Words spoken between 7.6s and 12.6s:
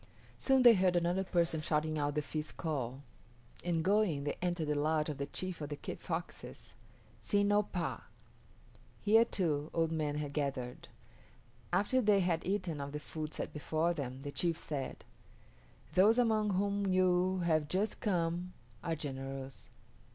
pah). Here, too, old men had gathered. After they had